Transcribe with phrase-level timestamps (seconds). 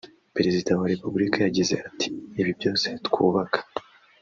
[0.35, 2.07] Perezida wa Repubulika yagize ati
[2.39, 3.59] “Ibi byose twubaka